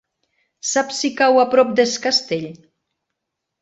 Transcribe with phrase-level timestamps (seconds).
[0.69, 2.53] Saps si cau a prop d'Es Castell?